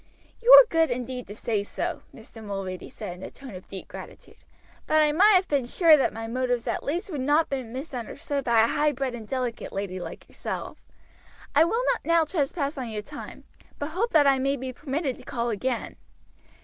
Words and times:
"You 0.41 0.51
are 0.53 0.65
good 0.67 0.89
indeed 0.89 1.27
to 1.27 1.35
say 1.35 1.63
so," 1.63 2.01
Mr. 2.11 2.43
Mulready 2.43 2.89
said 2.89 3.15
in 3.17 3.21
a 3.21 3.29
tone 3.29 3.53
of 3.53 3.67
deep 3.67 3.87
gratitude; 3.87 4.35
"but 4.87 4.99
I 4.99 5.11
might 5.11 5.35
have 5.35 5.47
been 5.47 5.67
sure 5.67 5.95
that 5.95 6.11
my 6.11 6.25
motives 6.25 6.67
at 6.67 6.81
least 6.83 7.11
would 7.11 7.21
not 7.21 7.51
be 7.51 7.61
misunderstood 7.61 8.43
by 8.43 8.61
a 8.63 8.67
high 8.67 8.93
bred 8.93 9.13
and 9.13 9.27
delicate 9.27 9.71
lady 9.71 9.99
like 9.99 10.27
yourself. 10.27 10.79
I 11.53 11.65
will 11.65 11.83
not 11.93 12.03
now 12.03 12.23
trespass 12.25 12.79
on 12.79 12.89
your 12.89 13.03
time, 13.03 13.43
but 13.77 13.89
hope 13.89 14.09
that 14.13 14.25
I 14.25 14.39
may 14.39 14.55
be 14.57 14.73
permitted 14.73 15.17
to 15.17 15.23
call 15.23 15.51
again. 15.51 15.97